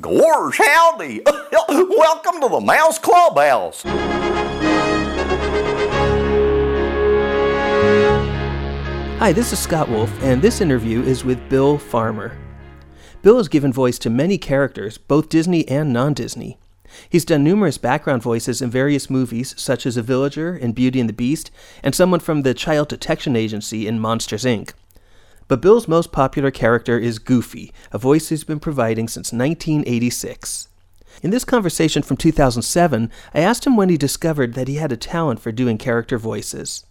Gorge, 0.00 0.58
howdy! 0.58 1.22
Welcome 1.68 2.40
to 2.42 2.48
the 2.50 2.60
Mouse 2.60 2.98
Clubhouse. 2.98 3.82
Hi, 9.18 9.32
this 9.32 9.52
is 9.54 9.58
Scott 9.58 9.88
Wolf, 9.88 10.12
and 10.22 10.42
this 10.42 10.60
interview 10.60 11.02
is 11.02 11.24
with 11.24 11.48
Bill 11.48 11.78
Farmer. 11.78 12.36
Bill 13.22 13.38
has 13.38 13.48
given 13.48 13.72
voice 13.72 13.98
to 14.00 14.10
many 14.10 14.36
characters, 14.36 14.98
both 14.98 15.30
Disney 15.30 15.66
and 15.66 15.94
non 15.94 16.12
Disney. 16.12 16.58
He's 17.08 17.24
done 17.24 17.42
numerous 17.42 17.78
background 17.78 18.22
voices 18.22 18.60
in 18.60 18.70
various 18.70 19.08
movies, 19.08 19.54
such 19.56 19.86
as 19.86 19.96
a 19.96 20.02
villager 20.02 20.54
in 20.54 20.72
Beauty 20.72 21.00
and 21.00 21.08
the 21.08 21.14
Beast, 21.14 21.50
and 21.82 21.94
someone 21.94 22.20
from 22.20 22.42
the 22.42 22.54
Child 22.54 22.88
Detection 22.88 23.34
Agency 23.34 23.86
in 23.86 24.00
Monsters, 24.00 24.44
Inc. 24.44 24.72
But 25.48 25.60
Bill's 25.60 25.86
most 25.86 26.10
popular 26.10 26.50
character 26.50 26.98
is 26.98 27.18
Goofy, 27.18 27.72
a 27.92 27.98
voice 27.98 28.28
he's 28.30 28.44
been 28.44 28.60
providing 28.60 29.06
since 29.06 29.32
1986. 29.32 30.68
In 31.22 31.30
this 31.30 31.44
conversation 31.44 32.02
from 32.02 32.16
2007, 32.16 33.10
I 33.32 33.40
asked 33.40 33.66
him 33.66 33.76
when 33.76 33.88
he 33.88 33.96
discovered 33.96 34.54
that 34.54 34.68
he 34.68 34.74
had 34.74 34.92
a 34.92 34.96
talent 34.96 35.40
for 35.40 35.52
doing 35.52 35.78
character 35.78 36.18
voices. 36.18 36.84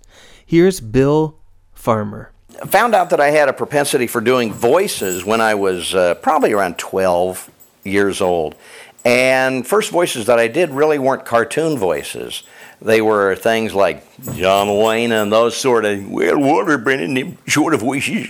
Here's 0.45 0.79
Bill 0.79 1.37
Farmer. 1.73 2.31
I 2.61 2.65
found 2.65 2.95
out 2.95 3.09
that 3.09 3.19
I 3.19 3.31
had 3.31 3.49
a 3.49 3.53
propensity 3.53 4.07
for 4.07 4.21
doing 4.21 4.53
voices 4.53 5.25
when 5.25 5.41
I 5.41 5.55
was 5.55 5.93
uh, 5.93 6.15
probably 6.15 6.53
around 6.53 6.77
12 6.77 7.51
years 7.83 8.21
old. 8.21 8.55
And 9.03 9.67
first 9.67 9.91
voices 9.91 10.25
that 10.25 10.39
I 10.39 10.47
did 10.47 10.71
really 10.71 10.97
weren't 10.97 11.25
cartoon 11.25 11.77
voices. 11.77 12.43
They 12.85 13.01
were 13.01 13.35
things 13.35 13.73
like 13.73 14.03
John 14.35 14.77
Wayne 14.77 15.11
and 15.11 15.31
those 15.31 15.57
sort 15.57 15.85
of, 15.85 16.07
well, 16.07 16.39
Walter 16.39 16.77
Brennan, 16.77 17.37
sort 17.47 17.73
of 17.73 17.81
wishes. 17.81 18.29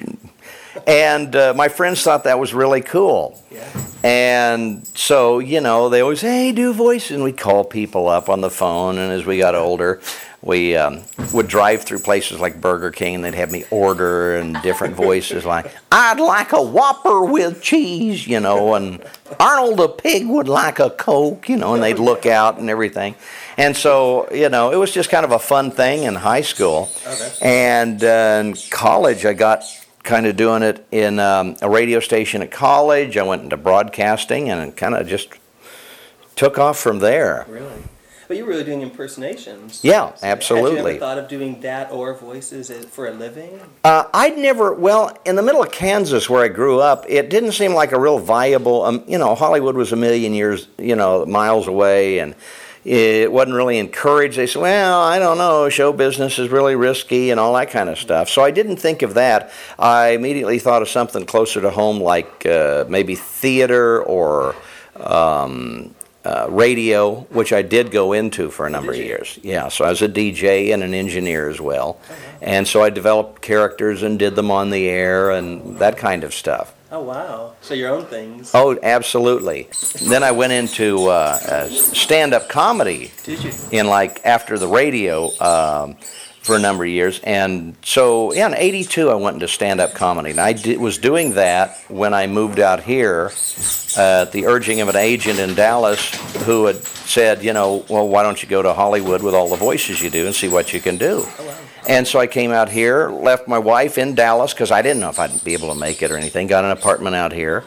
And 0.87 1.35
uh, 1.35 1.53
my 1.55 1.67
friends 1.67 2.01
thought 2.03 2.23
that 2.23 2.39
was 2.39 2.53
really 2.53 2.81
cool. 2.81 3.41
Yeah. 3.51 3.69
And 4.03 4.87
so, 4.95 5.39
you 5.39 5.59
know, 5.59 5.89
they 5.89 5.99
always, 5.99 6.21
hey, 6.21 6.53
do 6.53 6.73
voice. 6.73 7.11
And 7.11 7.21
we'd 7.21 7.37
call 7.37 7.65
people 7.65 8.07
up 8.07 8.29
on 8.29 8.39
the 8.39 8.49
phone. 8.49 8.97
And 8.97 9.11
as 9.11 9.25
we 9.25 9.37
got 9.39 9.55
older, 9.55 9.99
we 10.45 10.77
um, 10.77 11.01
would 11.33 11.47
drive 11.47 11.83
through 11.83 11.99
places 11.99 12.39
like 12.39 12.61
Burger 12.61 12.91
King, 12.91 13.15
and 13.15 13.23
they'd 13.25 13.33
have 13.33 13.51
me 13.51 13.65
order 13.71 14.37
and 14.37 14.61
different 14.61 14.95
voices 15.07 15.43
like, 15.43 15.73
I'd 15.91 16.19
like 16.19 16.53
a 16.53 16.61
Whopper 16.61 17.25
with 17.25 17.63
cheese, 17.63 18.27
you 18.27 18.39
know, 18.39 18.75
and 18.75 19.03
Arnold 19.39 19.77
the 19.77 19.89
pig 19.89 20.27
would 20.27 20.47
like 20.47 20.77
a 20.79 20.91
Coke, 20.91 21.49
you 21.49 21.57
know, 21.57 21.73
and 21.73 21.81
they'd 21.81 21.97
look 21.97 22.27
out 22.27 22.59
and 22.59 22.69
everything. 22.69 23.15
And 23.57 23.75
so, 23.75 24.29
you 24.31 24.49
know, 24.49 24.71
it 24.71 24.75
was 24.75 24.91
just 24.91 25.09
kind 25.09 25.25
of 25.25 25.31
a 25.31 25.39
fun 25.39 25.71
thing 25.71 26.03
in 26.03 26.13
high 26.13 26.41
school. 26.41 26.89
And 27.41 28.03
uh, 28.03 28.43
in 28.45 28.55
college, 28.69 29.25
I 29.25 29.33
got 29.33 29.63
kind 30.03 30.27
of 30.27 30.35
doing 30.35 30.61
it 30.61 30.85
in 30.91 31.17
um, 31.17 31.55
a 31.63 31.69
radio 31.69 31.99
station 31.99 32.43
at 32.43 32.51
college. 32.51 33.17
I 33.17 33.23
went 33.23 33.41
into 33.41 33.57
broadcasting 33.57 34.51
and 34.51 34.77
kind 34.77 34.93
of 34.93 35.07
just 35.07 35.29
took 36.35 36.59
off 36.59 36.77
from 36.77 36.99
there. 36.99 37.47
Really? 37.49 37.81
But 38.27 38.37
you're 38.37 38.47
really 38.47 38.63
doing 38.63 38.81
impersonations. 38.81 39.81
Yeah, 39.83 40.13
So 40.15 40.25
absolutely. 40.25 40.69
Had 40.69 40.83
you 40.83 40.89
ever 40.89 40.99
thought 40.99 41.17
of 41.17 41.27
doing 41.27 41.61
that 41.61 41.91
or 41.91 42.13
voices 42.15 42.71
for 42.85 43.07
a 43.07 43.11
living? 43.11 43.59
Uh, 43.83 44.05
I'd 44.13 44.37
never, 44.37 44.73
well, 44.73 45.17
in 45.25 45.35
the 45.35 45.43
middle 45.43 45.61
of 45.61 45.71
Kansas 45.71 46.29
where 46.29 46.43
I 46.43 46.47
grew 46.47 46.79
up, 46.79 47.05
it 47.07 47.29
didn't 47.29 47.51
seem 47.51 47.73
like 47.73 47.91
a 47.91 47.99
real 47.99 48.19
viable, 48.19 48.83
um, 48.83 49.03
you 49.07 49.17
know, 49.17 49.35
Hollywood 49.35 49.75
was 49.75 49.91
a 49.91 49.95
million 49.95 50.33
years, 50.33 50.67
you 50.77 50.95
know, 50.95 51.25
miles 51.25 51.67
away, 51.67 52.19
and 52.19 52.35
it 52.83 53.31
wasn't 53.31 53.55
really 53.55 53.79
encouraged. 53.79 54.37
They 54.37 54.47
said, 54.47 54.61
well, 54.61 55.01
I 55.01 55.17
don't 55.19 55.37
know, 55.37 55.69
show 55.69 55.91
business 55.91 56.37
is 56.37 56.49
really 56.49 56.75
risky 56.75 57.31
and 57.31 57.39
all 57.39 57.53
that 57.55 57.71
kind 57.71 57.89
of 57.89 57.97
stuff. 57.97 58.29
So 58.29 58.43
I 58.43 58.51
didn't 58.51 58.77
think 58.77 59.01
of 59.01 59.15
that. 59.15 59.51
I 59.79 60.09
immediately 60.09 60.59
thought 60.59 60.81
of 60.81 60.89
something 60.89 61.25
closer 61.25 61.61
to 61.61 61.71
home, 61.71 61.99
like 61.99 62.45
uh, 62.45 62.85
maybe 62.87 63.15
theater 63.15 64.03
or. 64.03 64.55
Um, 64.97 65.94
uh, 66.25 66.47
radio, 66.49 67.21
which 67.29 67.53
I 67.53 67.61
did 67.61 67.91
go 67.91 68.13
into 68.13 68.49
for 68.49 68.65
a 68.65 68.69
number 68.69 68.91
of 68.91 68.97
years. 68.97 69.39
Yeah, 69.43 69.67
so 69.69 69.85
I 69.85 69.89
was 69.89 70.01
a 70.01 70.09
DJ 70.09 70.73
and 70.73 70.81
an 70.81 70.93
engineer 70.93 71.49
as 71.49 71.61
well. 71.61 71.99
And 72.41 72.67
so 72.67 72.81
I 72.81 72.89
developed 72.89 73.41
characters 73.41 74.01
and 74.01 74.17
did 74.17 74.35
them 74.35 74.49
on 74.49 74.71
the 74.71 74.87
air 74.89 75.31
and 75.31 75.77
that 75.77 75.97
kind 75.97 76.23
of 76.23 76.33
stuff. 76.33 76.73
Oh, 76.91 77.01
wow. 77.01 77.53
So 77.61 77.73
your 77.73 77.91
own 77.91 78.05
things. 78.05 78.51
Oh, 78.53 78.77
absolutely. 78.81 79.67
Then 80.01 80.23
I 80.23 80.31
went 80.31 80.53
into 80.53 81.07
uh, 81.07 81.37
uh, 81.47 81.69
stand 81.69 82.33
up 82.33 82.49
comedy 82.49 83.11
Did 83.23 83.43
you? 83.43 83.51
in 83.71 83.87
like 83.87 84.25
after 84.25 84.57
the 84.57 84.67
radio 84.67 85.29
um, 85.39 85.95
for 86.41 86.55
a 86.55 86.59
number 86.59 86.85
of 86.85 86.89
years. 86.89 87.19
And 87.23 87.75
so, 87.83 88.33
yeah, 88.33 88.47
in 88.47 88.55
82, 88.55 89.09
I 89.09 89.15
went 89.15 89.35
into 89.35 89.47
stand 89.47 89.81
up 89.81 89.93
comedy. 89.93 90.31
And 90.31 90.39
I 90.39 90.55
was 90.79 90.97
doing 90.97 91.33
that 91.33 91.77
when 91.87 92.13
I 92.13 92.27
moved 92.27 92.59
out 92.59 92.81
here 92.83 93.29
at 93.97 94.31
the 94.31 94.45
urging 94.45 94.81
of 94.81 94.89
an 94.89 94.95
agent 94.95 95.39
in 95.39 95.55
Dallas 95.55 96.13
who 96.43 96.65
had 96.65 96.83
said, 96.83 97.43
you 97.43 97.53
know, 97.53 97.85
well, 97.89 98.07
why 98.07 98.23
don't 98.23 98.41
you 98.41 98.49
go 98.49 98.61
to 98.61 98.73
Hollywood 98.73 99.21
with 99.21 99.33
all 99.33 99.49
the 99.49 99.55
voices 99.55 100.01
you 100.01 100.09
do 100.09 100.25
and 100.25 100.35
see 100.35 100.47
what 100.47 100.73
you 100.73 100.81
can 100.81 100.97
do? 100.97 101.23
Oh, 101.39 101.45
wow. 101.45 101.57
And 101.87 102.07
so 102.07 102.19
I 102.19 102.27
came 102.27 102.51
out 102.51 102.69
here, 102.69 103.09
left 103.09 103.47
my 103.47 103.59
wife 103.59 103.97
in 103.97 104.15
Dallas 104.15 104.53
because 104.53 104.71
I 104.71 104.81
didn't 104.81 105.01
know 105.01 105.09
if 105.09 105.19
I'd 105.19 105.43
be 105.43 105.53
able 105.53 105.71
to 105.71 105.79
make 105.79 106.01
it 106.01 106.09
or 106.11 106.17
anything. 106.17 106.47
Got 106.47 106.65
an 106.65 106.71
apartment 106.71 107.15
out 107.15 107.31
here. 107.31 107.63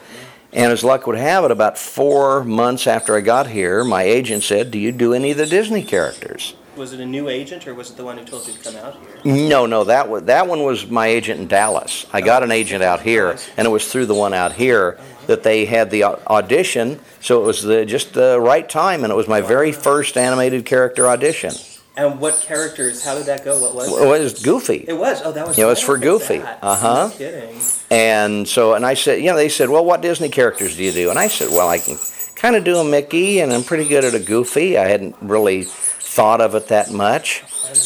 And 0.53 0.73
as 0.73 0.83
luck 0.83 1.07
would 1.07 1.19
have 1.19 1.45
it, 1.45 1.51
about 1.51 1.79
four 1.79 2.43
months 2.43 2.87
after 2.87 3.15
I 3.15 3.21
got 3.21 3.47
here, 3.47 3.85
my 3.85 4.03
agent 4.03 4.43
said, 4.43 4.71
Do 4.71 4.79
you 4.79 4.93
do 4.93 5.13
any 5.13 5.31
of 5.31 5.37
the 5.37 5.47
Disney 5.47 5.85
characters? 5.85 6.55
Was 6.79 6.93
it 6.93 7.01
a 7.01 7.07
new 7.07 7.29
agent 7.29 7.67
or 7.67 7.75
was 7.75 7.91
it 7.91 7.97
the 7.97 8.05
one 8.05 8.17
who 8.19 8.25
told 8.25 8.47
you 8.47 8.53
to 8.55 8.59
come 8.61 8.77
out 8.77 8.97
here? 9.25 9.49
No, 9.49 9.67
no, 9.67 9.83
that 9.85 10.09
was, 10.09 10.25
that 10.25 10.47
one 10.47 10.63
was 10.63 10.87
my 10.89 11.09
agent 11.09 11.41
in 11.41 11.49
Dallas. 11.49 12.07
I 12.13 12.21
got 12.21 12.45
an 12.45 12.53
agent 12.53 12.85
out 12.85 13.01
here, 13.03 13.37
and 13.57 13.67
it 13.67 13.71
was 13.71 13.91
through 13.91 14.07
the 14.07 14.15
one 14.15 14.33
out 14.33 14.53
here 14.53 14.99
that 15.27 15.43
they 15.43 15.65
had 15.65 15.91
the 15.91 16.05
audition. 16.05 17.01
So 17.21 17.43
it 17.43 17.47
was 17.47 17.63
the, 17.63 17.85
just 17.85 18.15
the 18.15 18.39
right 18.41 18.69
time, 18.69 19.03
and 19.03 19.13
it 19.13 19.17
was 19.17 19.27
my 19.27 19.41
very 19.41 19.73
first 19.73 20.17
animated 20.17 20.65
character 20.67 21.09
audition. 21.09 21.53
And 21.97 22.21
what 22.21 22.41
characters? 22.47 23.05
How 23.05 23.17
did 23.17 23.27
that 23.27 23.45
go? 23.45 23.61
What 23.61 23.75
was 23.75 23.89
It 23.89 24.07
was 24.07 24.43
Goofy. 24.45 24.85
it? 24.87 24.93
was. 24.97 25.21
Oh, 25.25 25.33
that 25.33 25.49
was. 25.49 25.59
It 25.59 25.65
was 25.65 25.81
for 25.81 25.99
Goofy. 25.99 26.39
Uh-huh. 26.39 27.09
No 27.09 27.15
kidding. 27.17 27.61
And 27.91 28.47
so, 28.47 28.75
and 28.75 28.87
I 28.87 28.95
said, 28.95 29.19
you 29.19 29.27
know, 29.27 29.37
they 29.37 29.49
said, 29.49 29.69
well, 29.69 29.85
what 29.85 30.01
Disney 30.01 30.29
characters 30.29 30.77
do 30.77 30.85
you 30.85 30.93
do? 30.93 31.11
And 31.11 31.19
I 31.19 31.27
said, 31.27 31.49
well, 31.51 31.69
I 31.69 31.81
can 31.81 31.97
kind 32.37 32.55
of 32.55 32.63
do 32.63 32.77
a 32.77 32.85
Mickey, 32.85 33.41
and 33.41 33.53
I'm 33.53 33.65
pretty 33.65 33.89
good 33.89 34.05
at 34.05 34.15
a 34.15 34.21
Goofy. 34.21 34.79
I 34.79 34.87
hadn't 34.87 35.17
really 35.21 35.67
thought 36.01 36.41
of 36.41 36.55
it 36.55 36.69
that 36.69 36.91
much. 36.91 37.43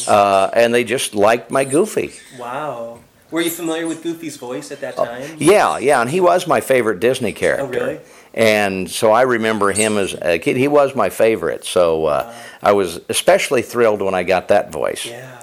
Uh, 0.06 0.50
and 0.54 0.72
they 0.72 0.84
just 0.84 1.14
liked 1.14 1.50
my 1.50 1.64
Goofy. 1.64 2.12
Wow. 2.38 3.00
Were 3.30 3.40
you 3.40 3.50
familiar 3.50 3.86
with 3.86 4.02
Goofy's 4.02 4.36
voice 4.36 4.70
at 4.70 4.80
that 4.80 4.94
Oh, 4.98 5.04
time? 5.06 5.36
Yeah, 5.38 5.78
yeah, 5.78 6.00
and 6.00 6.10
he 6.10 6.20
was 6.20 6.46
my 6.46 6.60
favorite 6.60 7.00
Disney 7.00 7.32
character. 7.32 7.64
Oh, 7.80 7.86
really? 7.86 8.00
And 8.34 8.90
so 8.90 9.10
I 9.10 9.22
remember 9.22 9.72
him 9.72 9.96
as 9.98 10.14
a 10.20 10.38
kid. 10.38 10.56
He 10.56 10.68
was 10.68 10.94
my 10.94 11.08
favorite. 11.10 11.64
So 11.64 12.06
uh, 12.06 12.34
I 12.62 12.72
was 12.72 13.00
especially 13.08 13.62
thrilled 13.62 14.00
when 14.02 14.14
I 14.14 14.22
got 14.22 14.48
that 14.48 14.70
voice. 14.72 15.04
Yeah. 15.06 15.38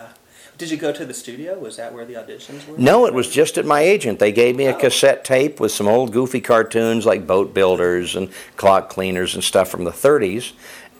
Did 0.57 0.71
you 0.71 0.77
go 0.77 0.91
to 0.91 1.05
the 1.05 1.13
studio? 1.13 1.57
Was 1.57 1.77
that 1.77 1.93
where 1.93 2.03
the 2.05 2.15
auditions 2.15 2.67
were? 2.67 2.77
No, 2.77 3.05
it 3.05 3.13
was 3.13 3.29
just 3.29 3.57
at 3.57 3.65
my 3.65 3.81
agent. 3.81 4.19
They 4.19 4.31
gave 4.31 4.55
me 4.55 4.65
a 4.65 4.75
Oh. 4.75 4.79
cassette 4.79 5.23
tape 5.23 5.59
with 5.59 5.71
some 5.71 5.87
old 5.87 6.11
goofy 6.11 6.41
cartoons 6.41 7.05
like 7.05 7.25
boat 7.25 7.53
builders 7.53 8.15
and 8.15 8.29
clock 8.57 8.89
cleaners 8.89 9.35
and 9.35 9.43
stuff 9.43 9.69
from 9.69 9.83
the 9.85 9.91
30s. 9.91 10.51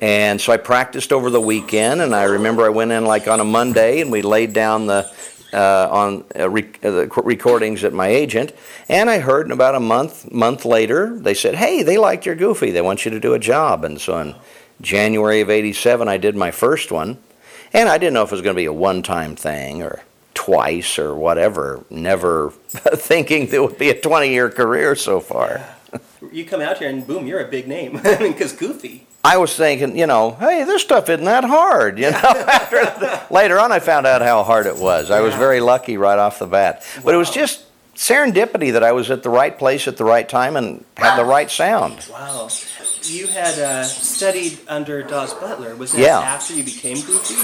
And 0.02 0.40
so 0.40 0.54
I 0.54 0.58
practiced 0.58 1.12
over 1.12 1.30
the 1.30 1.42
weekend, 1.42 2.02
and 2.02 2.16
I 2.16 2.24
remember 2.24 2.66
I 2.66 2.70
went 2.70 2.92
in 2.92 3.06
like 3.06 3.28
on 3.28 3.40
a 3.40 3.44
Monday, 3.44 4.00
and 4.00 4.12
we 4.12 4.22
laid 4.22 4.54
down 4.54 4.88
the 4.88 5.12
uh, 5.52 5.88
on 5.92 6.24
uh, 6.38 6.50
rec- 6.50 6.84
uh, 6.86 6.92
the 6.92 7.08
recordings 7.24 7.84
at 7.84 7.92
my 7.92 8.08
agent, 8.08 8.54
and 8.88 9.10
I 9.10 9.20
heard 9.20 9.46
in 9.46 9.52
about 9.52 9.76
a 9.76 9.80
month 9.80 10.32
month 10.32 10.64
later 10.64 11.18
they 11.18 11.34
said, 11.34 11.56
"Hey, 11.56 11.84
they 11.84 11.98
liked 11.98 12.26
your 12.26 12.36
Goofy. 12.36 12.72
They 12.72 12.82
want 12.82 13.04
you 13.04 13.12
to 13.12 13.20
do 13.20 13.34
a 13.34 13.40
job." 13.40 13.84
And 13.84 14.00
so 14.00 14.18
in 14.20 14.36
January 14.82 15.42
of 15.42 15.50
'87, 15.50 16.08
I 16.08 16.18
did 16.18 16.36
my 16.36 16.52
first 16.52 16.92
one, 16.92 17.18
and 17.74 17.90
I 17.90 17.98
didn't 17.98 18.14
know 18.14 18.24
if 18.24 18.30
it 18.30 18.36
was 18.36 18.42
going 18.42 18.56
to 18.56 18.60
be 18.62 18.66
a 18.66 18.74
one-time 18.74 19.36
thing 19.36 19.82
or 19.82 20.04
twice 20.34 20.98
or 20.98 21.16
whatever. 21.16 21.84
Never 21.90 22.52
thinking 22.70 23.48
there 23.48 23.64
would 23.64 23.78
be 23.78 23.90
a 23.90 24.00
20-year 24.00 24.50
career 24.52 24.96
so 24.96 25.20
far. 25.20 25.68
You 26.32 26.46
come 26.46 26.62
out 26.62 26.78
here 26.78 26.90
and 26.90 27.06
boom, 27.06 27.28
you're 27.28 27.46
a 27.46 27.50
big 27.50 27.68
name. 27.68 28.00
I 28.04 28.20
mean, 28.20 28.34
because 28.34 28.54
Goofy. 28.54 29.08
I 29.24 29.38
was 29.38 29.56
thinking, 29.56 29.98
you 29.98 30.08
know, 30.08 30.32
hey, 30.40 30.64
this 30.64 30.82
stuff 30.82 31.10
isn't 31.10 31.26
that 31.26 31.44
hard. 31.44 32.00
You 32.00 32.12
know, 32.12 32.18
After 32.24 32.78
the, 32.78 33.22
later 33.30 33.60
on, 33.60 33.72
I 33.72 33.80
found 33.80 34.08
out 34.08 34.22
how 34.22 34.44
hard 34.44 34.66
it 34.66 34.78
was. 34.78 35.12
I 35.12 35.20
was 35.22 35.34
very 35.36 35.60
lucky 35.60 35.98
right 35.98 36.18
off 36.18 36.40
the 36.40 36.48
bat. 36.48 36.84
But 37.04 37.14
it 37.14 37.18
was 37.18 37.30
just 37.30 37.66
serendipity 37.96 38.72
that 38.74 38.84
I 38.84 38.94
was 38.94 39.12
at 39.12 39.24
the 39.24 39.30
right 39.30 39.58
place 39.58 39.88
at 39.90 39.98
the 39.98 40.06
right 40.06 40.28
time 40.28 40.56
and 40.56 40.86
had 40.96 41.18
the 41.18 41.26
right 41.26 41.52
sound. 41.52 42.06
Wow. 42.10 42.48
You 43.04 43.28
had 43.28 43.58
uh, 43.60 43.84
studied 43.84 44.60
under 44.68 45.04
Daws 45.04 45.34
Butler. 45.34 45.76
Was 45.76 45.92
that 45.94 46.00
Yeah. 46.00 46.20
after 46.20 46.54
you 46.54 46.64
became 46.64 46.96
Goofy? 47.02 47.36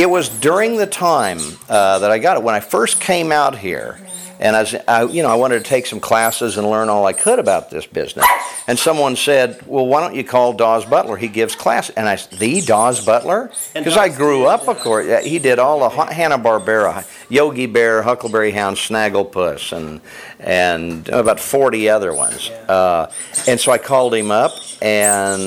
Or? 0.00 0.02
It 0.02 0.10
was 0.10 0.28
during 0.28 0.78
the 0.78 0.86
time 0.86 1.38
uh, 1.68 2.00
that 2.00 2.10
I 2.10 2.18
got 2.18 2.38
it. 2.38 2.42
When 2.42 2.54
I 2.56 2.60
first 2.60 3.00
came 3.00 3.30
out 3.30 3.56
here, 3.56 4.00
And 4.40 4.56
I, 4.56 4.60
was, 4.60 4.74
I, 4.88 5.02
you 5.04 5.22
know, 5.22 5.28
I 5.28 5.34
wanted 5.34 5.58
to 5.62 5.68
take 5.68 5.84
some 5.84 6.00
classes 6.00 6.56
and 6.56 6.68
learn 6.68 6.88
all 6.88 7.04
I 7.04 7.12
could 7.12 7.38
about 7.38 7.70
this 7.70 7.86
business. 7.86 8.24
And 8.66 8.78
someone 8.78 9.14
said, 9.16 9.60
"Well, 9.66 9.86
why 9.86 10.00
don't 10.00 10.14
you 10.14 10.24
call 10.24 10.54
Daws 10.54 10.86
Butler? 10.86 11.18
He 11.18 11.28
gives 11.28 11.54
class." 11.54 11.90
And 11.90 12.08
I, 12.08 12.16
said, 12.16 12.38
the 12.38 12.62
Daws 12.62 13.04
Butler, 13.04 13.50
because 13.74 13.98
I 13.98 14.08
grew 14.08 14.46
up, 14.46 14.66
of 14.66 14.78
course. 14.80 15.24
He 15.24 15.38
did 15.38 15.58
all 15.58 15.80
the 15.80 15.90
Hanna 15.90 16.38
Barbera, 16.38 17.04
Yogi 17.28 17.66
Bear, 17.66 18.02
Huckleberry 18.02 18.52
Hound, 18.52 18.76
Snagglepuss, 18.76 19.76
and 19.76 20.00
and 20.38 21.06
about 21.10 21.38
forty 21.38 21.90
other 21.90 22.14
ones. 22.14 22.48
Uh, 22.48 23.12
and 23.46 23.60
so 23.60 23.72
I 23.72 23.78
called 23.78 24.14
him 24.14 24.30
up, 24.30 24.52
and 24.80 25.42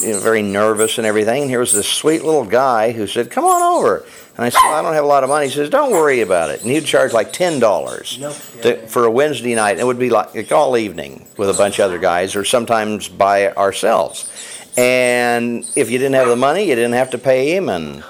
you 0.00 0.12
know, 0.12 0.20
very 0.20 0.42
nervous 0.42 0.96
and 0.96 1.06
everything. 1.06 1.42
And 1.42 1.50
here 1.50 1.60
was 1.60 1.74
this 1.74 1.88
sweet 1.88 2.24
little 2.24 2.46
guy 2.46 2.92
who 2.92 3.06
said, 3.06 3.30
"Come 3.30 3.44
on 3.44 3.62
over." 3.62 4.04
And 4.36 4.44
I 4.44 4.48
said, 4.48 4.58
well, 4.64 4.74
"I 4.74 4.82
don't 4.82 4.94
have 4.94 5.04
a 5.04 5.06
lot 5.06 5.22
of 5.22 5.30
money." 5.30 5.46
He 5.46 5.52
says, 5.52 5.70
"Don't 5.70 5.92
worry 5.92 6.20
about 6.20 6.50
it." 6.50 6.62
And 6.62 6.70
he'd 6.70 6.84
charge 6.84 7.12
like 7.12 7.32
ten 7.32 7.60
dollars 7.60 8.18
No 8.20 8.34
kidding. 8.60 8.86
for 8.88 9.04
a 9.04 9.10
Wednesday 9.10 9.54
night. 9.54 9.72
And 9.72 9.80
It 9.80 9.86
would 9.86 9.98
be 9.98 10.10
like, 10.10 10.34
like 10.34 10.50
all 10.50 10.76
evening 10.76 11.26
with 11.36 11.48
a 11.50 11.54
bunch 11.54 11.78
of 11.78 11.84
other 11.84 11.98
guys, 11.98 12.34
or 12.34 12.44
sometimes 12.44 13.08
by 13.08 13.52
ourselves. 13.52 14.30
And 14.76 15.64
if 15.76 15.88
you 15.90 15.98
didn't 15.98 16.14
have 16.14 16.28
the 16.28 16.36
money, 16.36 16.62
you 16.68 16.74
didn't 16.74 16.94
have 16.94 17.10
to 17.10 17.18
pay 17.18 17.54
him. 17.54 17.68
And 17.68 18.02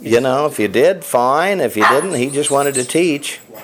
you 0.00 0.20
know, 0.20 0.46
if 0.46 0.58
you 0.58 0.68
did, 0.68 1.04
fine. 1.04 1.60
If 1.60 1.76
you 1.76 1.86
didn't, 1.88 2.14
he 2.14 2.30
just 2.30 2.50
wanted 2.50 2.74
to 2.74 2.84
teach. 2.84 3.40
Wow. 3.50 3.60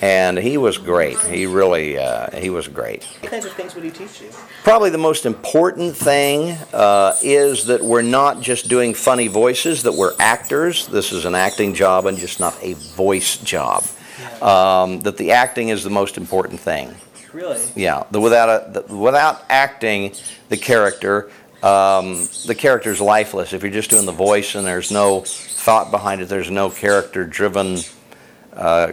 And 0.00 0.38
he 0.38 0.58
was 0.58 0.78
great. 0.78 1.18
He 1.20 1.46
really, 1.46 1.98
uh, 1.98 2.30
he 2.38 2.50
was 2.50 2.68
great. 2.68 3.04
What 3.04 3.32
kinds 3.32 3.44
of 3.44 3.52
things 3.52 3.74
would 3.74 3.82
he 3.82 3.90
teach 3.90 4.20
you? 4.20 4.30
Probably 4.62 4.90
the 4.90 4.98
most 4.98 5.26
important 5.26 5.96
thing 5.96 6.56
uh, 6.72 7.16
is 7.22 7.66
that 7.66 7.82
we're 7.82 8.02
not 8.02 8.40
just 8.40 8.68
doing 8.68 8.94
funny 8.94 9.26
voices, 9.26 9.82
that 9.82 9.94
we're 9.94 10.14
actors. 10.20 10.86
This 10.86 11.10
is 11.10 11.24
an 11.24 11.34
acting 11.34 11.74
job 11.74 12.06
and 12.06 12.16
just 12.16 12.38
not 12.38 12.56
a 12.62 12.74
voice 12.74 13.38
job. 13.38 13.84
Um, 14.40 15.00
that 15.00 15.16
the 15.16 15.32
acting 15.32 15.70
is 15.70 15.82
the 15.82 15.90
most 15.90 16.16
important 16.16 16.60
thing. 16.60 16.94
Really? 17.32 17.60
Yeah, 17.74 18.04
the, 18.10 18.20
without, 18.20 18.48
a, 18.48 18.70
the, 18.70 18.94
without 18.94 19.44
acting 19.48 20.14
the 20.48 20.56
character, 20.56 21.30
um, 21.62 22.28
the 22.46 22.54
character's 22.56 23.00
lifeless. 23.00 23.52
If 23.52 23.62
you're 23.62 23.72
just 23.72 23.90
doing 23.90 24.06
the 24.06 24.12
voice 24.12 24.54
and 24.54 24.66
there's 24.66 24.90
no 24.90 25.22
thought 25.24 25.90
behind 25.90 26.20
it, 26.20 26.28
there's 26.28 26.50
no 26.50 26.70
character 26.70 27.24
driven 27.24 27.78
uh, 28.58 28.92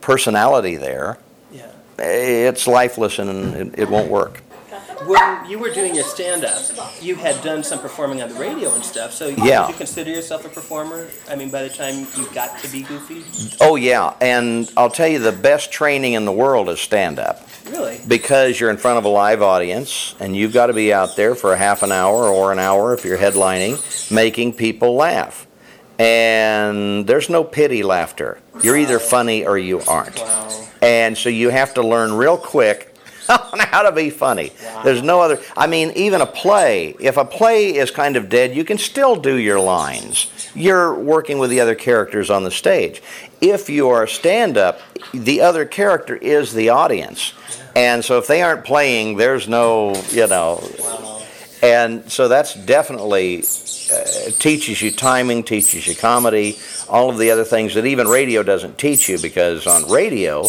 personality 0.00 0.76
there, 0.76 1.18
Yeah. 1.52 1.66
it's 1.98 2.66
lifeless 2.66 3.18
and 3.18 3.54
it, 3.74 3.78
it 3.80 3.88
won't 3.90 4.08
work. 4.08 4.42
When 5.06 5.48
you 5.48 5.58
were 5.58 5.70
doing 5.70 5.94
your 5.94 6.04
stand-up, 6.04 6.60
you 7.00 7.14
had 7.14 7.42
done 7.42 7.64
some 7.64 7.78
performing 7.78 8.20
on 8.22 8.28
the 8.28 8.34
radio 8.34 8.72
and 8.74 8.84
stuff. 8.84 9.12
So 9.14 9.28
Yeah. 9.28 9.62
would 9.62 9.70
you 9.72 9.76
consider 9.78 10.10
yourself 10.10 10.44
a 10.44 10.50
performer? 10.50 11.08
I 11.28 11.36
mean, 11.36 11.48
by 11.50 11.62
the 11.62 11.70
time 11.70 12.06
you 12.18 12.26
got 12.34 12.58
to 12.58 12.68
be 12.68 12.82
goofy, 12.82 13.24
Oh 13.60 13.76
yeah, 13.76 14.12
and 14.20 14.70
I'll 14.76 14.90
tell 14.90 15.08
you 15.08 15.18
the 15.18 15.32
best 15.32 15.72
training 15.72 16.12
in 16.12 16.26
the 16.26 16.32
world 16.32 16.68
is 16.68 16.80
stand 16.80 17.18
up 17.18 17.48
really? 17.70 17.98
because 18.06 18.60
you're 18.60 18.68
in 18.70 18.76
front 18.76 18.98
of 18.98 19.04
a 19.06 19.08
live 19.08 19.40
audience 19.42 20.14
and 20.20 20.36
you've 20.36 20.52
got 20.52 20.66
to 20.66 20.74
be 20.74 20.92
out 20.92 21.16
there 21.16 21.34
for 21.34 21.54
a 21.54 21.56
half 21.56 21.82
an 21.82 21.92
hour 21.92 22.24
or 22.28 22.52
an 22.52 22.58
hour 22.58 22.92
if 22.92 23.02
you're 23.04 23.18
headlining 23.18 23.78
making 24.12 24.52
people 24.52 24.94
laugh. 24.96 25.46
And 26.00 27.06
there's 27.06 27.28
no 27.28 27.44
pity 27.44 27.82
laughter. 27.82 28.38
You're 28.62 28.78
either 28.78 28.98
funny 28.98 29.44
or 29.44 29.58
you 29.58 29.82
aren't. 29.82 30.16
Wow. 30.16 30.66
And 30.80 31.16
so 31.16 31.28
you 31.28 31.50
have 31.50 31.74
to 31.74 31.82
learn 31.82 32.14
real 32.14 32.38
quick 32.38 32.96
on 33.28 33.58
how 33.58 33.82
to 33.82 33.92
be 33.92 34.08
funny. 34.08 34.50
There's 34.82 35.02
no 35.02 35.20
other. 35.20 35.38
I 35.58 35.66
mean, 35.66 35.92
even 35.96 36.22
a 36.22 36.26
play. 36.26 36.96
If 36.98 37.18
a 37.18 37.24
play 37.26 37.76
is 37.76 37.90
kind 37.90 38.16
of 38.16 38.30
dead, 38.30 38.56
you 38.56 38.64
can 38.64 38.78
still 38.78 39.14
do 39.14 39.36
your 39.36 39.60
lines. 39.60 40.30
You're 40.54 40.94
working 40.94 41.38
with 41.38 41.50
the 41.50 41.60
other 41.60 41.74
characters 41.74 42.30
on 42.30 42.44
the 42.44 42.50
stage. 42.50 43.02
If 43.42 43.68
you 43.68 43.90
are 43.90 44.04
a 44.04 44.08
stand 44.08 44.56
up, 44.56 44.80
the 45.12 45.42
other 45.42 45.66
character 45.66 46.16
is 46.16 46.54
the 46.54 46.70
audience. 46.70 47.34
And 47.76 48.02
so 48.02 48.16
if 48.16 48.26
they 48.26 48.40
aren't 48.40 48.64
playing, 48.64 49.18
there's 49.18 49.48
no, 49.48 49.94
you 50.08 50.26
know. 50.26 50.66
Wow. 50.78 51.09
And 51.62 52.10
so 52.10 52.28
that's 52.28 52.54
definitely 52.54 53.38
uh, 53.38 54.30
teaches 54.38 54.80
you 54.80 54.90
timing, 54.90 55.42
teaches 55.42 55.86
you 55.86 55.94
comedy, 55.94 56.58
all 56.88 57.10
of 57.10 57.18
the 57.18 57.30
other 57.30 57.44
things 57.44 57.74
that 57.74 57.84
even 57.84 58.08
radio 58.08 58.42
doesn't 58.42 58.78
teach 58.78 59.08
you 59.08 59.18
because 59.18 59.66
on 59.66 59.90
radio, 59.90 60.46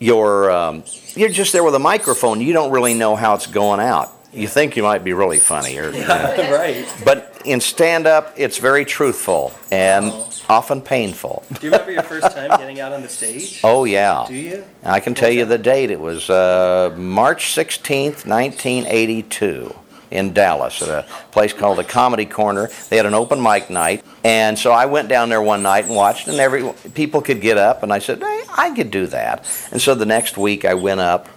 you're 0.00 0.50
um, 0.50 0.84
you're 1.14 1.28
just 1.28 1.52
there 1.52 1.62
with 1.62 1.74
a 1.74 1.80
microphone. 1.80 2.40
You 2.40 2.52
don't 2.52 2.72
really 2.72 2.94
know 2.94 3.16
how 3.16 3.34
it's 3.34 3.46
going 3.46 3.80
out. 3.80 4.10
You 4.32 4.48
think 4.48 4.76
you 4.76 4.82
might 4.82 5.04
be 5.04 5.12
really 5.12 5.38
funny, 5.38 5.78
or, 5.78 5.90
right. 5.92 6.84
but 7.04 7.40
in 7.44 7.60
stand 7.60 8.08
up, 8.08 8.34
it's 8.36 8.58
very 8.58 8.84
truthful 8.84 9.52
and 9.70 10.12
often 10.48 10.80
painful. 10.80 11.44
Do 11.60 11.66
you 11.66 11.72
remember 11.72 11.92
your 11.92 12.02
first 12.02 12.34
time 12.34 12.48
getting 12.58 12.80
out 12.80 12.92
on 12.92 13.02
the 13.02 13.08
stage? 13.08 13.60
Oh 13.62 13.84
yeah, 13.84 14.24
Do 14.26 14.34
you? 14.34 14.64
I 14.82 14.98
can 14.98 15.14
tell 15.14 15.30
you 15.30 15.44
the 15.44 15.58
date. 15.58 15.92
It 15.92 16.00
was 16.00 16.28
uh, 16.28 16.92
March 16.96 17.52
sixteenth, 17.52 18.26
nineteen 18.26 18.86
eighty-two. 18.86 19.72
In 20.14 20.32
Dallas, 20.32 20.80
at 20.80 20.88
a 20.88 21.04
place 21.32 21.52
called 21.52 21.78
the 21.78 21.84
Comedy 21.84 22.24
Corner, 22.24 22.70
they 22.88 22.96
had 22.96 23.04
an 23.04 23.14
open 23.14 23.42
mic 23.42 23.68
night, 23.68 24.04
and 24.22 24.56
so 24.56 24.70
I 24.70 24.86
went 24.86 25.08
down 25.08 25.28
there 25.28 25.42
one 25.42 25.62
night 25.64 25.86
and 25.86 25.96
watched, 25.96 26.28
and 26.28 26.38
every 26.38 26.72
people 26.94 27.20
could 27.20 27.40
get 27.40 27.58
up, 27.58 27.82
and 27.82 27.92
I 27.92 27.98
said, 27.98 28.20
hey, 28.20 28.42
I 28.56 28.72
could 28.76 28.92
do 28.92 29.08
that. 29.08 29.44
And 29.72 29.82
so 29.82 29.96
the 29.96 30.06
next 30.06 30.38
week 30.38 30.64
I 30.64 30.74
went 30.74 31.00
up, 31.00 31.28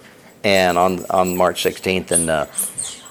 and 0.44 0.78
on 0.78 1.04
on 1.10 1.36
March 1.36 1.64
16th, 1.64 2.12
and 2.12 2.30
uh, 2.30 2.46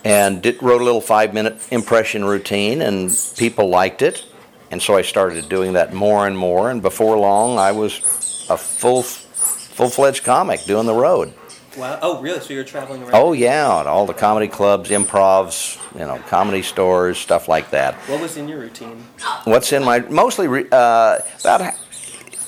and 0.06 0.42
did, 0.42 0.64
wrote 0.64 0.82
a 0.82 0.86
little 0.86 1.02
five 1.02 1.34
minute 1.34 1.62
impression 1.70 2.24
routine, 2.24 2.82
and 2.82 3.12
people 3.36 3.68
liked 3.68 4.02
it, 4.02 4.24
and 4.72 4.82
so 4.82 4.96
I 4.96 5.02
started 5.02 5.50
doing 5.50 5.74
that 5.74 5.94
more 5.94 6.28
and 6.28 6.38
more, 6.38 6.72
and 6.72 6.82
before 6.82 7.18
long 7.18 7.60
I 7.60 7.74
was 7.74 8.48
a 8.50 8.58
full 8.58 9.04
full 9.04 9.90
fledged 9.90 10.24
comic 10.24 10.64
doing 10.64 10.86
the 10.86 10.96
road. 10.96 11.34
Wow. 11.78 12.00
Oh, 12.02 12.22
really? 12.22 12.40
So 12.40 12.54
you 12.54 12.60
were 12.60 12.66
traveling 12.66 13.04
around? 13.04 13.12
Oh 13.14 13.34
yeah, 13.34 13.80
at 13.80 13.88
all 13.88 14.06
the 14.06 14.14
comedy 14.14 14.48
clubs, 14.48 14.90
improvs, 14.90 15.78
you 15.94 16.06
know, 16.06 16.18
comedy 16.28 16.64
stores, 16.64 17.18
stuff 17.18 17.48
like 17.48 17.70
that. 17.72 17.96
What 18.10 18.20
was 18.20 18.36
in 18.38 18.48
your 18.48 18.60
routine? 18.60 19.06
What's 19.44 19.72
in 19.72 19.84
my 19.84 20.00
mostly 20.00 20.48
uh, 20.72 21.20
about 21.40 21.76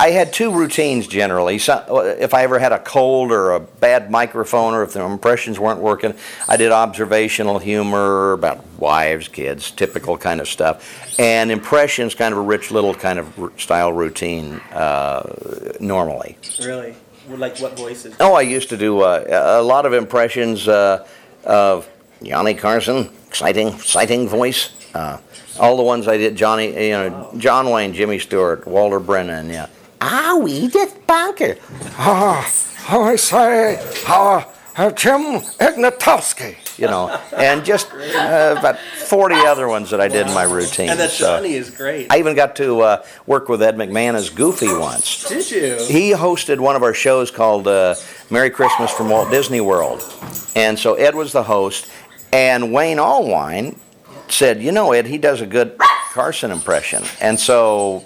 I 0.01 0.11
had 0.11 0.31
two 0.31 0.53
routines 0.53 1.07
generally. 1.07 1.59
So, 1.59 2.15
if 2.17 2.33
I 2.33 2.43
ever 2.43 2.57
had 2.57 2.71
a 2.71 2.79
cold 2.79 3.33
or 3.33 3.51
a 3.51 3.59
bad 3.59 4.09
microphone, 4.09 4.73
or 4.73 4.81
if 4.81 4.93
the 4.93 5.03
impressions 5.03 5.59
weren't 5.59 5.81
working, 5.81 6.13
I 6.47 6.55
did 6.55 6.71
observational 6.71 7.59
humor 7.59 8.31
about 8.31 8.65
wives, 8.77 9.27
kids, 9.27 9.71
typical 9.71 10.17
kind 10.17 10.39
of 10.39 10.47
stuff, 10.47 11.19
and 11.19 11.51
impressions, 11.51 12.15
kind 12.15 12.31
of 12.31 12.37
a 12.37 12.43
Rich 12.43 12.71
Little 12.71 12.93
kind 12.93 13.19
of 13.19 13.51
style 13.57 13.91
routine 13.91 14.61
uh, 14.71 15.73
normally. 15.81 16.37
Really? 16.63 16.95
Like 17.27 17.59
what 17.59 17.77
voices? 17.77 18.15
Oh, 18.19 18.33
I 18.33 18.41
used 18.41 18.69
to 18.69 18.77
do 18.77 19.01
uh, 19.01 19.23
a 19.59 19.61
lot 19.61 19.85
of 19.85 19.93
impressions 19.93 20.67
uh, 20.67 21.07
of 21.43 21.87
Johnny 22.23 22.53
Carson, 22.53 23.09
exciting, 23.27 23.69
exciting 23.69 24.27
voice. 24.27 24.71
Uh, 24.93 25.19
all 25.59 25.77
the 25.77 25.83
ones 25.83 26.07
I 26.07 26.17
did, 26.17 26.35
Johnny, 26.35 26.67
you 26.87 26.91
know, 26.91 27.31
John 27.37 27.69
Wayne, 27.69 27.93
Jimmy 27.93 28.19
Stewart, 28.19 28.65
Walter 28.65 28.99
Brennan, 28.99 29.49
yeah. 29.49 29.67
Ah, 30.01 30.39
we 30.41 30.51
Edith 30.53 31.05
Bunker. 31.05 31.57
Ah, 31.97 32.49
how 32.77 33.03
I 33.03 33.15
say, 33.17 33.79
how 34.05 34.51
uh, 34.77 34.91
Jim 34.91 35.41
Ignatowski. 35.59 36.55
You 36.79 36.87
know, 36.87 37.09
and 37.35 37.65
just 37.65 37.91
uh, 37.93 38.55
about 38.57 38.79
40 38.79 39.35
other 39.35 39.67
ones 39.67 39.89
that 39.89 39.99
I 39.99 40.07
did 40.07 40.27
in 40.27 40.33
my 40.33 40.43
routine. 40.43 40.89
And 40.89 40.99
that 40.99 41.09
So, 41.11 41.43
is 41.43 41.69
great. 41.69 42.07
I 42.11 42.19
even 42.19 42.35
got 42.35 42.55
to 42.57 42.81
uh, 42.81 43.05
work 43.25 43.49
with 43.49 43.61
Ed 43.61 43.75
McMahon 43.75 44.15
as 44.15 44.29
Goofy 44.29 44.71
once. 44.73 45.27
Did 45.27 45.51
you? 45.51 45.77
He 45.87 46.11
hosted 46.11 46.59
one 46.59 46.75
of 46.75 46.83
our 46.83 46.93
shows 46.93 47.31
called 47.31 47.67
uh, 47.67 47.95
Merry 48.29 48.49
Christmas 48.49 48.91
from 48.91 49.09
Walt 49.09 49.29
Disney 49.29 49.59
World. 49.61 50.01
And 50.55 50.79
so 50.79 50.93
Ed 50.95 51.15
was 51.15 51.31
the 51.33 51.43
host, 51.43 51.89
and 52.31 52.71
Wayne 52.71 52.97
Allwine 52.97 53.77
said, 54.29 54.61
You 54.61 54.71
know, 54.71 54.93
Ed, 54.93 55.05
he 55.05 55.17
does 55.17 55.41
a 55.41 55.45
good 55.45 55.77
Carson 56.13 56.51
impression. 56.51 57.03
And 57.19 57.39
so 57.39 58.05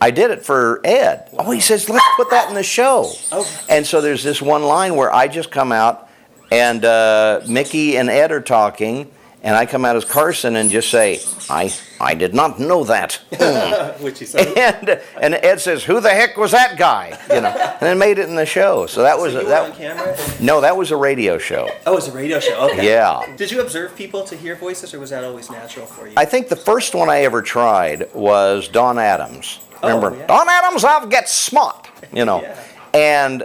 I 0.00 0.10
did 0.10 0.30
it 0.30 0.44
for 0.44 0.80
Ed. 0.84 1.28
Oh, 1.38 1.50
he 1.50 1.60
says, 1.60 1.88
Let's 1.90 2.04
put 2.16 2.30
that 2.30 2.48
in 2.48 2.54
the 2.54 2.62
show. 2.62 3.12
Oh. 3.32 3.64
And 3.68 3.86
so 3.86 4.00
there's 4.00 4.22
this 4.22 4.40
one 4.40 4.62
line 4.62 4.94
where 4.96 5.12
I 5.12 5.28
just 5.28 5.50
come 5.50 5.72
out, 5.72 6.07
and 6.50 6.84
uh, 6.84 7.40
Mickey 7.48 7.96
and 7.96 8.08
Ed 8.10 8.32
are 8.32 8.40
talking. 8.40 9.10
And 9.40 9.54
I 9.54 9.66
come 9.66 9.84
out 9.84 9.94
as 9.94 10.04
Carson 10.04 10.56
and 10.56 10.68
just 10.68 10.90
say, 10.90 11.20
I, 11.48 11.72
I 12.00 12.14
did 12.14 12.34
not 12.34 12.58
know 12.58 12.82
that. 12.84 13.14
Which 14.00 14.18
he 14.18 14.24
said. 14.26 14.48
and 14.58 15.00
and 15.22 15.34
Ed 15.34 15.60
says, 15.60 15.84
"Who 15.84 16.00
the 16.00 16.10
heck 16.10 16.36
was 16.36 16.50
that 16.50 16.76
guy?" 16.76 17.16
You 17.32 17.42
know, 17.42 17.48
and 17.48 17.80
then 17.80 17.98
made 17.98 18.18
it 18.18 18.28
in 18.28 18.34
the 18.34 18.44
show. 18.44 18.86
So 18.86 19.02
that 19.02 19.16
was 19.16 19.34
you 19.34 19.42
a, 19.42 19.44
were 19.44 19.54
on 19.54 19.72
camera? 19.72 20.16
No, 20.40 20.60
that 20.60 20.76
was 20.76 20.90
a 20.90 20.96
radio 20.96 21.38
show. 21.38 21.70
Oh, 21.86 21.92
it 21.92 21.94
was 21.94 22.08
a 22.08 22.12
radio 22.12 22.40
show. 22.40 22.68
Okay. 22.72 22.84
Yeah. 22.88 23.22
Did 23.36 23.52
you 23.52 23.60
observe 23.60 23.94
people 23.94 24.24
to 24.24 24.36
hear 24.36 24.56
voices, 24.56 24.92
or 24.92 24.98
was 24.98 25.10
that 25.10 25.22
always 25.22 25.48
natural 25.50 25.86
for 25.86 26.08
you? 26.08 26.14
I 26.16 26.24
think 26.24 26.48
the 26.48 26.56
first 26.56 26.96
one 26.96 27.08
I 27.08 27.20
ever 27.20 27.40
tried 27.40 28.12
was 28.14 28.66
Don 28.66 28.98
Adams. 28.98 29.60
Remember, 29.84 30.16
yeah. 30.16 30.26
Don 30.26 30.48
Adams, 30.48 30.82
I'll 30.82 31.06
get 31.06 31.28
smart. 31.28 31.88
You 32.12 32.24
know, 32.24 32.42
Yeah. 32.42 32.58
and 32.92 33.44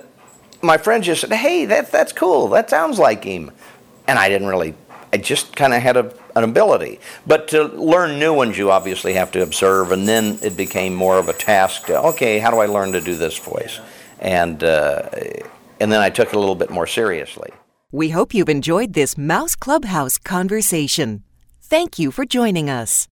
my 0.64 0.78
friend 0.78 1.04
just 1.04 1.22
said, 1.22 1.34
"Hey, 1.34 1.66
that 1.66 1.92
that's 1.92 2.14
cool. 2.14 2.48
That 2.50 2.70
sounds 2.70 2.98
like 2.98 3.24
him," 3.24 3.52
and 4.08 4.18
I 4.18 4.30
didn't 4.30 4.48
really. 4.48 4.74
I 5.12 5.18
just 5.18 5.56
kind 5.56 5.76
of 5.76 5.82
had 5.84 5.96
a, 5.96 6.12
an 6.36 6.44
ability, 6.44 7.00
but 7.28 7.48
to 7.50 7.66
learn 7.66 8.18
new 8.18 8.34
ones, 8.34 8.58
you 8.58 8.72
obviously 8.72 9.14
have 9.14 9.32
to 9.34 9.44
observe, 9.44 9.92
and 9.92 10.08
then 10.08 10.40
it 10.42 10.58
became 10.58 10.96
more 10.96 11.20
of 11.20 11.30
a 11.30 11.34
task. 11.34 11.86
To, 11.86 12.02
okay, 12.02 12.40
how 12.40 12.50
do 12.50 12.58
I 12.58 12.66
learn 12.66 12.94
to 12.94 13.02
do 13.02 13.16
this 13.16 13.38
voice? 13.38 13.80
and 14.24 14.64
uh, 14.64 15.10
and 15.80 15.92
then 15.92 16.02
I 16.02 16.10
took 16.10 16.30
it 16.30 16.36
a 16.36 16.40
little 16.40 16.56
bit 16.56 16.72
more 16.72 16.88
seriously. 16.88 17.52
We 17.92 18.10
hope 18.10 18.34
you've 18.34 18.50
enjoyed 18.50 18.94
this 18.94 19.18
Mouse 19.18 19.56
Clubhouse 19.56 20.18
conversation. 20.18 21.24
Thank 21.62 22.00
you 22.00 22.10
for 22.10 22.26
joining 22.26 22.70
us. 22.70 23.08